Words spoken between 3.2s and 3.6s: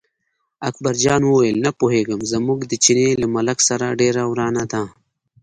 له ملک